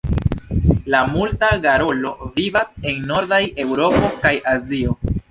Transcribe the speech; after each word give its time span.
La 0.93 1.01
Muta 1.09 1.49
garolo 1.65 2.13
vivas 2.39 2.71
en 2.91 3.03
nordaj 3.11 3.39
Eŭropo 3.65 4.09
kaj 4.25 4.33
Azio. 4.55 4.97